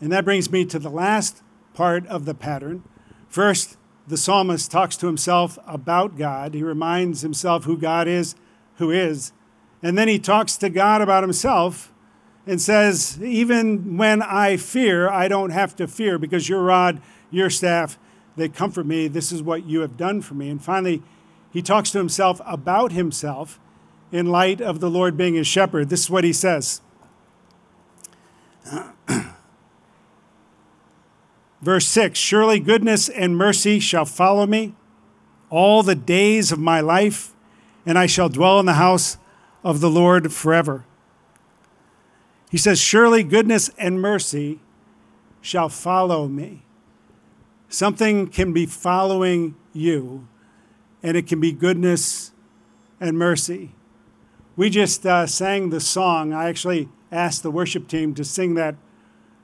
And 0.00 0.12
that 0.12 0.24
brings 0.24 0.50
me 0.50 0.64
to 0.66 0.78
the 0.78 0.90
last 0.90 1.42
part 1.74 2.06
of 2.06 2.24
the 2.24 2.34
pattern. 2.34 2.82
First, 3.28 3.76
the 4.06 4.16
psalmist 4.16 4.70
talks 4.70 4.96
to 4.98 5.06
himself 5.06 5.58
about 5.66 6.16
God. 6.16 6.54
He 6.54 6.62
reminds 6.62 7.22
himself 7.22 7.64
who 7.64 7.78
God 7.78 8.08
is, 8.08 8.34
who 8.76 8.90
is. 8.90 9.32
And 9.82 9.96
then 9.96 10.08
he 10.08 10.18
talks 10.18 10.56
to 10.58 10.68
God 10.68 11.00
about 11.00 11.22
himself 11.22 11.92
and 12.46 12.60
says, 12.60 13.18
Even 13.22 13.96
when 13.96 14.22
I 14.22 14.56
fear, 14.56 15.08
I 15.08 15.28
don't 15.28 15.50
have 15.50 15.76
to 15.76 15.86
fear 15.86 16.18
because 16.18 16.48
your 16.48 16.62
rod, 16.62 17.00
your 17.30 17.50
staff, 17.50 17.98
they 18.36 18.48
comfort 18.48 18.86
me. 18.86 19.08
This 19.08 19.30
is 19.30 19.42
what 19.42 19.66
you 19.66 19.80
have 19.80 19.96
done 19.96 20.20
for 20.22 20.34
me. 20.34 20.48
And 20.48 20.62
finally, 20.62 21.02
he 21.52 21.62
talks 21.62 21.90
to 21.90 21.98
himself 21.98 22.40
about 22.46 22.92
himself 22.92 23.60
in 24.10 24.26
light 24.26 24.60
of 24.60 24.80
the 24.80 24.90
Lord 24.90 25.16
being 25.16 25.34
his 25.34 25.46
shepherd. 25.46 25.88
This 25.88 26.00
is 26.02 26.10
what 26.10 26.24
he 26.24 26.32
says. 26.32 26.80
Verse 31.60 31.86
6 31.86 32.18
Surely 32.18 32.58
goodness 32.58 33.08
and 33.08 33.36
mercy 33.36 33.78
shall 33.78 34.04
follow 34.04 34.46
me 34.46 34.74
all 35.50 35.82
the 35.82 35.94
days 35.94 36.50
of 36.50 36.58
my 36.58 36.80
life, 36.80 37.32
and 37.84 37.98
I 37.98 38.06
shall 38.06 38.30
dwell 38.30 38.58
in 38.58 38.66
the 38.66 38.74
house 38.74 39.18
of 39.62 39.80
the 39.80 39.90
Lord 39.90 40.32
forever. 40.32 40.84
He 42.50 42.56
says, 42.58 42.80
Surely 42.80 43.22
goodness 43.22 43.70
and 43.78 44.00
mercy 44.00 44.60
shall 45.40 45.68
follow 45.68 46.28
me. 46.28 46.62
Something 47.68 48.28
can 48.28 48.52
be 48.52 48.66
following 48.66 49.54
you 49.72 50.28
and 51.02 51.16
it 51.16 51.26
can 51.26 51.40
be 51.40 51.52
goodness 51.52 52.32
and 53.00 53.18
mercy. 53.18 53.74
We 54.56 54.70
just 54.70 55.06
uh, 55.06 55.26
sang 55.26 55.70
the 55.70 55.80
song. 55.80 56.32
I 56.32 56.48
actually 56.48 56.88
asked 57.10 57.42
the 57.42 57.50
worship 57.50 57.88
team 57.88 58.14
to 58.14 58.24
sing 58.24 58.54
that 58.54 58.76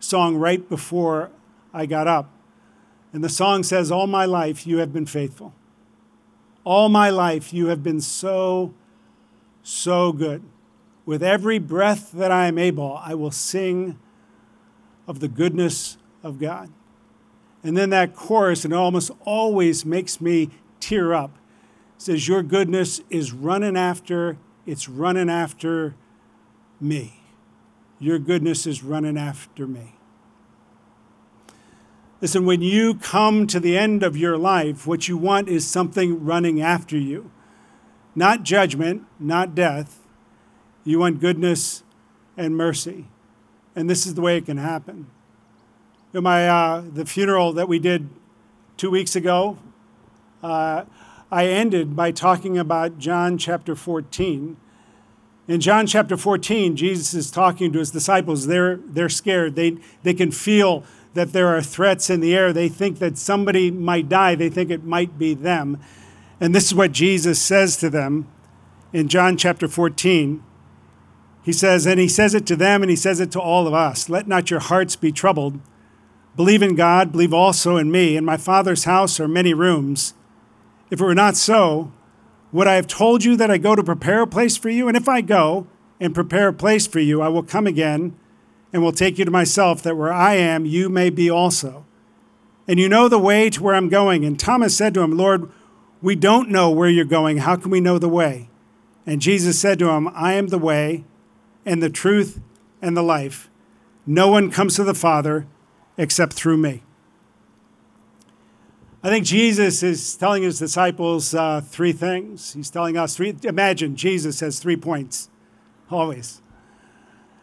song 0.00 0.36
right 0.36 0.68
before 0.68 1.30
I 1.72 1.86
got 1.86 2.06
up. 2.06 2.30
And 3.12 3.24
the 3.24 3.28
song 3.28 3.62
says, 3.62 3.90
All 3.90 4.06
my 4.06 4.26
life 4.26 4.66
you 4.66 4.78
have 4.78 4.92
been 4.92 5.06
faithful. 5.06 5.54
All 6.64 6.88
my 6.88 7.08
life 7.08 7.52
you 7.52 7.68
have 7.68 7.82
been 7.82 8.00
so, 8.00 8.74
so 9.62 10.12
good. 10.12 10.42
With 11.06 11.22
every 11.22 11.58
breath 11.58 12.12
that 12.12 12.30
I 12.30 12.46
am 12.48 12.58
able, 12.58 13.00
I 13.02 13.14
will 13.14 13.30
sing 13.30 13.98
of 15.06 15.20
the 15.20 15.28
goodness 15.28 15.96
of 16.22 16.38
God. 16.38 16.70
And 17.62 17.76
then 17.76 17.90
that 17.90 18.14
chorus, 18.14 18.64
and 18.64 18.74
it 18.74 18.76
almost 18.76 19.10
always 19.24 19.86
makes 19.86 20.20
me 20.20 20.50
tear 20.80 21.14
up, 21.14 21.37
says, 21.98 22.28
Your 22.28 22.42
goodness 22.42 23.00
is 23.10 23.32
running 23.32 23.76
after, 23.76 24.38
it's 24.64 24.88
running 24.88 25.28
after 25.28 25.94
me. 26.80 27.20
Your 27.98 28.18
goodness 28.18 28.66
is 28.66 28.82
running 28.82 29.18
after 29.18 29.66
me. 29.66 29.94
Listen, 32.20 32.46
when 32.46 32.62
you 32.62 32.94
come 32.94 33.46
to 33.46 33.60
the 33.60 33.76
end 33.76 34.02
of 34.02 34.16
your 34.16 34.36
life, 34.36 34.86
what 34.86 35.08
you 35.08 35.16
want 35.16 35.48
is 35.48 35.66
something 35.66 36.24
running 36.24 36.60
after 36.60 36.96
you. 36.96 37.30
Not 38.14 38.42
judgment, 38.42 39.04
not 39.20 39.54
death. 39.54 40.00
You 40.84 40.98
want 40.98 41.20
goodness 41.20 41.82
and 42.36 42.56
mercy. 42.56 43.06
And 43.76 43.88
this 43.88 44.06
is 44.06 44.14
the 44.14 44.20
way 44.20 44.36
it 44.36 44.46
can 44.46 44.56
happen. 44.56 45.06
In 46.12 46.24
my, 46.24 46.48
uh, 46.48 46.82
the 46.92 47.04
funeral 47.04 47.52
that 47.52 47.68
we 47.68 47.78
did 47.78 48.08
two 48.76 48.90
weeks 48.90 49.14
ago, 49.14 49.58
uh, 50.42 50.84
I 51.30 51.46
ended 51.46 51.94
by 51.94 52.10
talking 52.10 52.56
about 52.56 52.98
John 52.98 53.36
chapter 53.36 53.74
14. 53.74 54.56
In 55.46 55.60
John 55.60 55.86
chapter 55.86 56.16
14, 56.16 56.74
Jesus 56.74 57.12
is 57.12 57.30
talking 57.30 57.70
to 57.72 57.78
his 57.78 57.90
disciples. 57.90 58.46
They're, 58.46 58.76
they're 58.76 59.10
scared. 59.10 59.54
They, 59.54 59.76
they 60.02 60.14
can 60.14 60.30
feel 60.30 60.84
that 61.12 61.32
there 61.32 61.48
are 61.48 61.60
threats 61.60 62.08
in 62.08 62.20
the 62.20 62.34
air. 62.34 62.52
They 62.52 62.68
think 62.68 62.98
that 62.98 63.18
somebody 63.18 63.70
might 63.70 64.08
die. 64.08 64.36
They 64.36 64.48
think 64.48 64.70
it 64.70 64.84
might 64.84 65.18
be 65.18 65.34
them. 65.34 65.78
And 66.40 66.54
this 66.54 66.66
is 66.66 66.74
what 66.74 66.92
Jesus 66.92 67.40
says 67.40 67.76
to 67.78 67.90
them 67.90 68.26
in 68.92 69.08
John 69.08 69.36
chapter 69.36 69.68
14. 69.68 70.42
He 71.42 71.52
says, 71.52 71.86
and 71.86 72.00
he 72.00 72.08
says 72.08 72.34
it 72.34 72.46
to 72.46 72.56
them 72.56 72.82
and 72.82 72.90
he 72.90 72.96
says 72.96 73.20
it 73.20 73.32
to 73.32 73.40
all 73.40 73.66
of 73.66 73.74
us 73.74 74.08
Let 74.08 74.28
not 74.28 74.50
your 74.50 74.60
hearts 74.60 74.96
be 74.96 75.12
troubled. 75.12 75.60
Believe 76.36 76.62
in 76.62 76.74
God, 76.74 77.10
believe 77.10 77.34
also 77.34 77.76
in 77.76 77.90
me. 77.90 78.16
In 78.16 78.24
my 78.24 78.36
Father's 78.36 78.84
house 78.84 79.18
are 79.18 79.28
many 79.28 79.52
rooms. 79.52 80.14
If 80.90 81.00
it 81.00 81.04
were 81.04 81.14
not 81.14 81.36
so, 81.36 81.92
would 82.52 82.66
I 82.66 82.74
have 82.74 82.86
told 82.86 83.24
you 83.24 83.36
that 83.36 83.50
I 83.50 83.58
go 83.58 83.74
to 83.74 83.82
prepare 83.82 84.22
a 84.22 84.26
place 84.26 84.56
for 84.56 84.70
you? 84.70 84.88
And 84.88 84.96
if 84.96 85.08
I 85.08 85.20
go 85.20 85.66
and 86.00 86.14
prepare 86.14 86.48
a 86.48 86.52
place 86.52 86.86
for 86.86 87.00
you, 87.00 87.20
I 87.20 87.28
will 87.28 87.42
come 87.42 87.66
again 87.66 88.16
and 88.72 88.82
will 88.82 88.92
take 88.92 89.18
you 89.18 89.24
to 89.24 89.30
myself, 89.30 89.82
that 89.82 89.96
where 89.96 90.12
I 90.12 90.34
am, 90.34 90.66
you 90.66 90.88
may 90.88 91.10
be 91.10 91.30
also. 91.30 91.86
And 92.66 92.78
you 92.78 92.88
know 92.88 93.08
the 93.08 93.18
way 93.18 93.48
to 93.50 93.62
where 93.62 93.74
I'm 93.74 93.88
going. 93.88 94.24
And 94.24 94.38
Thomas 94.38 94.76
said 94.76 94.92
to 94.94 95.00
him, 95.00 95.16
Lord, 95.16 95.50
we 96.02 96.14
don't 96.14 96.50
know 96.50 96.70
where 96.70 96.88
you're 96.88 97.04
going. 97.04 97.38
How 97.38 97.56
can 97.56 97.70
we 97.70 97.80
know 97.80 97.98
the 97.98 98.08
way? 98.08 98.50
And 99.06 99.22
Jesus 99.22 99.58
said 99.58 99.78
to 99.78 99.88
him, 99.88 100.08
I 100.14 100.34
am 100.34 100.48
the 100.48 100.58
way 100.58 101.04
and 101.64 101.82
the 101.82 101.90
truth 101.90 102.40
and 102.82 102.96
the 102.96 103.02
life. 103.02 103.48
No 104.06 104.28
one 104.28 104.50
comes 104.50 104.76
to 104.76 104.84
the 104.84 104.94
Father 104.94 105.46
except 105.96 106.34
through 106.34 106.58
me. 106.58 106.82
I 109.02 109.10
think 109.10 109.24
Jesus 109.24 109.82
is 109.84 110.16
telling 110.16 110.42
his 110.42 110.58
disciples 110.58 111.32
uh, 111.32 111.60
three 111.60 111.92
things. 111.92 112.54
He's 112.54 112.68
telling 112.68 112.96
us 112.96 113.16
three. 113.16 113.36
Imagine 113.44 113.94
Jesus 113.94 114.40
has 114.40 114.58
three 114.58 114.76
points, 114.76 115.30
always. 115.88 116.42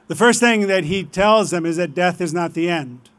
The 0.07 0.15
first 0.15 0.41
thing 0.41 0.67
that 0.67 0.83
he 0.83 1.05
tells 1.05 1.51
them 1.51 1.65
is 1.65 1.77
that 1.77 1.95
death 1.95 2.19
is 2.19 2.33
not 2.33 2.53
the 2.53 2.69
end. 2.69 3.09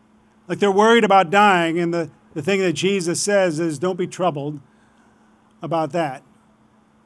Like 0.48 0.58
they're 0.58 0.70
worried 0.70 1.02
about 1.02 1.30
dying, 1.30 1.78
and 1.78 1.94
the, 1.94 2.10
the 2.34 2.42
thing 2.42 2.60
that 2.60 2.74
Jesus 2.74 3.22
says 3.22 3.58
is 3.58 3.78
don't 3.78 3.98
be 3.98 4.06
troubled 4.06 4.60
about 5.62 5.92
that 5.92 6.22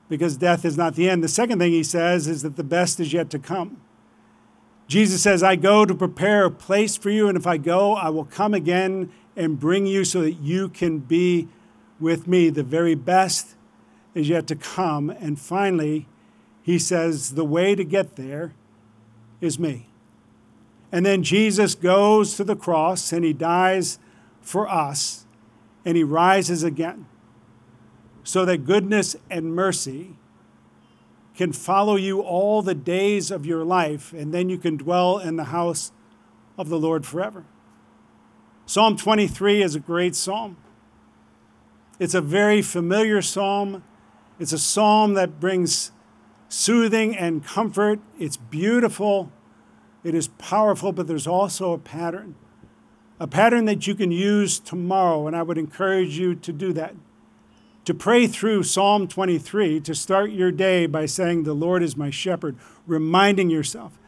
because 0.08 0.36
death 0.36 0.64
is 0.64 0.76
not 0.76 0.96
the 0.96 1.08
end. 1.08 1.22
The 1.22 1.28
second 1.28 1.60
thing 1.60 1.70
he 1.70 1.84
says 1.84 2.26
is 2.26 2.42
that 2.42 2.56
the 2.56 2.64
best 2.64 2.98
is 2.98 3.12
yet 3.12 3.30
to 3.30 3.38
come. 3.38 3.80
Jesus 4.88 5.22
says, 5.22 5.44
I 5.44 5.54
go 5.54 5.84
to 5.86 5.94
prepare 5.94 6.46
a 6.46 6.50
place 6.50 6.96
for 6.96 7.10
you, 7.10 7.28
and 7.28 7.38
if 7.38 7.46
I 7.46 7.56
go, 7.56 7.94
I 7.94 8.08
will 8.08 8.24
come 8.24 8.52
again 8.52 9.12
and 9.40 9.58
bring 9.58 9.86
you 9.86 10.04
so 10.04 10.20
that 10.20 10.34
you 10.34 10.68
can 10.68 10.98
be 10.98 11.48
with 11.98 12.28
me. 12.28 12.50
The 12.50 12.62
very 12.62 12.94
best 12.94 13.54
is 14.14 14.28
yet 14.28 14.46
to 14.48 14.54
come. 14.54 15.08
And 15.08 15.40
finally, 15.40 16.06
he 16.62 16.78
says, 16.78 17.30
the 17.30 17.44
way 17.44 17.74
to 17.74 17.82
get 17.82 18.16
there 18.16 18.52
is 19.40 19.58
me. 19.58 19.86
And 20.92 21.06
then 21.06 21.22
Jesus 21.22 21.74
goes 21.74 22.36
to 22.36 22.44
the 22.44 22.54
cross 22.54 23.12
and 23.12 23.24
he 23.24 23.32
dies 23.32 23.98
for 24.42 24.68
us 24.68 25.24
and 25.86 25.96
he 25.96 26.04
rises 26.04 26.62
again 26.62 27.06
so 28.22 28.44
that 28.44 28.66
goodness 28.66 29.16
and 29.30 29.54
mercy 29.54 30.16
can 31.34 31.54
follow 31.54 31.96
you 31.96 32.20
all 32.20 32.60
the 32.60 32.74
days 32.74 33.30
of 33.30 33.46
your 33.46 33.64
life 33.64 34.12
and 34.12 34.34
then 34.34 34.50
you 34.50 34.58
can 34.58 34.76
dwell 34.76 35.18
in 35.18 35.36
the 35.36 35.44
house 35.44 35.92
of 36.58 36.68
the 36.68 36.78
Lord 36.78 37.06
forever. 37.06 37.46
Psalm 38.70 38.96
23 38.96 39.62
is 39.62 39.74
a 39.74 39.80
great 39.80 40.14
psalm. 40.14 40.56
It's 41.98 42.14
a 42.14 42.20
very 42.20 42.62
familiar 42.62 43.20
psalm. 43.20 43.82
It's 44.38 44.52
a 44.52 44.60
psalm 44.60 45.14
that 45.14 45.40
brings 45.40 45.90
soothing 46.48 47.16
and 47.16 47.44
comfort. 47.44 47.98
It's 48.16 48.36
beautiful, 48.36 49.32
it 50.04 50.14
is 50.14 50.28
powerful, 50.38 50.92
but 50.92 51.08
there's 51.08 51.26
also 51.26 51.72
a 51.72 51.78
pattern. 51.78 52.36
A 53.18 53.26
pattern 53.26 53.64
that 53.64 53.88
you 53.88 53.96
can 53.96 54.12
use 54.12 54.60
tomorrow, 54.60 55.26
and 55.26 55.34
I 55.34 55.42
would 55.42 55.58
encourage 55.58 56.16
you 56.16 56.36
to 56.36 56.52
do 56.52 56.72
that. 56.74 56.94
To 57.86 57.92
pray 57.92 58.28
through 58.28 58.62
Psalm 58.62 59.08
23, 59.08 59.80
to 59.80 59.96
start 59.96 60.30
your 60.30 60.52
day 60.52 60.86
by 60.86 61.06
saying, 61.06 61.42
The 61.42 61.54
Lord 61.54 61.82
is 61.82 61.96
my 61.96 62.10
shepherd, 62.10 62.56
reminding 62.86 63.50
yourself, 63.50 63.98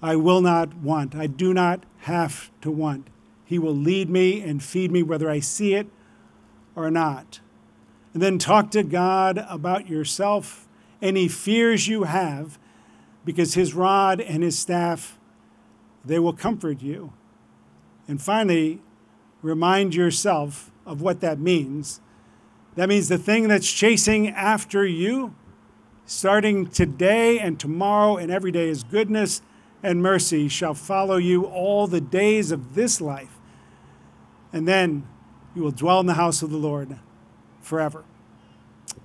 I 0.00 0.14
will 0.14 0.42
not 0.42 0.76
want, 0.76 1.16
I 1.16 1.26
do 1.26 1.52
not 1.52 1.82
have 2.02 2.52
to 2.60 2.70
want. 2.70 3.08
He 3.48 3.58
will 3.58 3.74
lead 3.74 4.10
me 4.10 4.42
and 4.42 4.62
feed 4.62 4.92
me 4.92 5.02
whether 5.02 5.30
I 5.30 5.40
see 5.40 5.72
it 5.72 5.86
or 6.76 6.90
not. 6.90 7.40
And 8.12 8.22
then 8.22 8.38
talk 8.38 8.70
to 8.72 8.82
God 8.82 9.42
about 9.48 9.88
yourself 9.88 10.68
any 11.00 11.28
fears 11.28 11.88
you 11.88 12.02
have, 12.02 12.58
because 13.24 13.54
his 13.54 13.72
rod 13.72 14.20
and 14.20 14.42
his 14.42 14.58
staff, 14.58 15.18
they 16.04 16.18
will 16.18 16.34
comfort 16.34 16.82
you. 16.82 17.14
And 18.06 18.20
finally, 18.20 18.82
remind 19.40 19.94
yourself 19.94 20.70
of 20.84 21.00
what 21.00 21.22
that 21.22 21.38
means. 21.38 22.02
That 22.74 22.90
means 22.90 23.08
the 23.08 23.16
thing 23.16 23.48
that's 23.48 23.72
chasing 23.72 24.28
after 24.28 24.84
you, 24.84 25.34
starting 26.04 26.66
today 26.66 27.38
and 27.38 27.58
tomorrow 27.58 28.18
and 28.18 28.30
every 28.30 28.52
day, 28.52 28.68
is 28.68 28.84
goodness 28.84 29.40
and 29.82 30.02
mercy 30.02 30.48
shall 30.48 30.74
follow 30.74 31.16
you 31.16 31.44
all 31.44 31.86
the 31.86 32.00
days 32.02 32.50
of 32.50 32.74
this 32.74 33.00
life. 33.00 33.37
And 34.52 34.66
then 34.66 35.06
you 35.54 35.62
will 35.62 35.70
dwell 35.70 36.00
in 36.00 36.06
the 36.06 36.14
house 36.14 36.42
of 36.42 36.50
the 36.50 36.56
Lord 36.56 36.98
forever. 37.60 38.04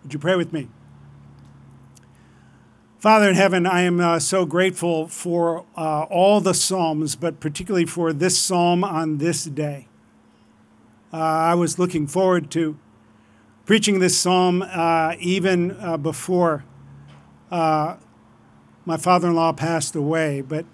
Would 0.04 0.14
you 0.14 0.20
pray 0.20 0.36
with 0.36 0.54
me? 0.54 0.70
Father 3.04 3.28
in 3.28 3.36
heaven, 3.36 3.66
I 3.66 3.82
am 3.82 4.00
uh, 4.00 4.20
so 4.20 4.46
grateful 4.46 5.10
for 5.10 5.66
uh, 5.76 6.04
all 6.04 6.40
the 6.40 6.54
Psalms, 6.54 7.18
but 7.18 7.42
particularly 7.42 7.86
for 7.86 8.14
this 8.14 8.38
Psalm 8.38 8.82
on 8.84 9.18
this 9.18 9.44
day. 9.44 9.88
Uh, 11.12 11.18
I 11.18 11.54
was 11.56 11.78
looking 11.78 12.08
forward 12.08 12.50
to 12.52 12.78
preaching 13.66 14.00
this 14.00 14.18
Psalm 14.18 14.62
uh, 14.62 15.16
even 15.20 15.72
uh, 15.72 15.98
before 15.98 16.64
uh, 17.52 17.98
my 18.86 18.96
father 18.96 19.28
in 19.28 19.36
law 19.36 19.52
passed 19.52 19.96
away, 19.96 20.40
but 20.40 20.66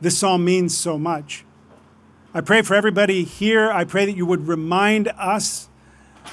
this 0.00 0.18
Psalm 0.18 0.44
means 0.44 0.76
so 0.76 0.98
much. 0.98 1.44
I 2.34 2.40
pray 2.40 2.62
for 2.62 2.74
everybody 2.74 3.24
here. 3.24 3.70
I 3.70 3.84
pray 3.84 4.06
that 4.06 4.16
you 4.16 4.24
would 4.24 4.48
remind 4.48 5.08
us 5.08 5.68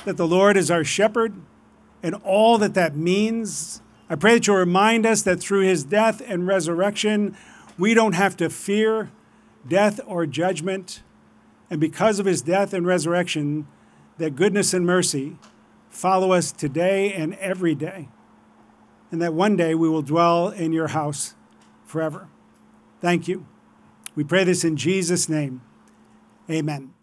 that 0.05 0.15
the 0.15 0.27
Lord 0.27 0.55
is 0.55 0.71
our 0.71 0.83
shepherd 0.83 1.33
and 2.01 2.15
all 2.23 2.57
that 2.59 2.73
that 2.75 2.95
means 2.95 3.81
I 4.09 4.15
pray 4.15 4.33
that 4.33 4.47
you'll 4.47 4.55
remind 4.55 5.05
us 5.05 5.21
that 5.21 5.39
through 5.39 5.61
his 5.61 5.83
death 5.83 6.21
and 6.25 6.47
resurrection, 6.47 7.37
we 7.77 7.93
don't 7.93 8.13
have 8.13 8.35
to 8.37 8.49
fear 8.49 9.11
death 9.67 9.99
or 10.07 10.25
judgment. 10.25 11.03
And 11.69 11.79
because 11.79 12.17
of 12.17 12.25
his 12.25 12.41
death 12.41 12.73
and 12.73 12.87
resurrection, 12.87 13.67
that 14.17 14.35
goodness 14.35 14.73
and 14.73 14.85
mercy 14.85 15.37
follow 15.89 16.31
us 16.31 16.51
today 16.51 17.13
and 17.13 17.35
every 17.35 17.75
day. 17.75 18.09
And 19.11 19.21
that 19.21 19.33
one 19.33 19.55
day 19.55 19.75
we 19.75 19.87
will 19.87 20.01
dwell 20.01 20.49
in 20.49 20.73
your 20.73 20.87
house 20.87 21.35
forever. 21.85 22.29
Thank 23.01 23.27
you. 23.27 23.45
We 24.15 24.23
pray 24.23 24.43
this 24.43 24.63
in 24.63 24.75
Jesus' 24.75 25.29
name. 25.29 25.61
Amen. 26.49 26.98